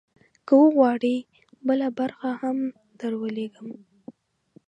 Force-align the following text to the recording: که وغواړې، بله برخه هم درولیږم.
که 0.47 0.53
وغواړې، 0.63 1.15
بله 1.67 1.87
برخه 1.99 2.29
هم 2.41 2.57
درولیږم. 2.99 3.69